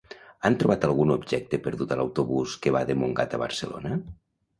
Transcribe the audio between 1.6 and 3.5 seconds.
perdut a l'autobús que va de Montgat a